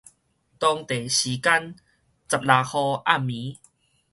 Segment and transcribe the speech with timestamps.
[0.03, 0.15] 當地時間十
[2.37, 3.57] 六號暗暝